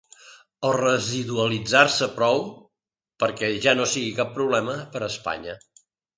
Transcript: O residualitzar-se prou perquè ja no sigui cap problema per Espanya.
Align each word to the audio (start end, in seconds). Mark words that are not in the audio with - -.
O 0.69 0.69
residualitzar-se 0.85 2.07
prou 2.15 2.41
perquè 3.25 3.51
ja 3.67 3.75
no 3.81 3.87
sigui 3.93 4.17
cap 4.23 4.35
problema 4.41 4.81
per 4.97 5.05
Espanya. 5.11 5.57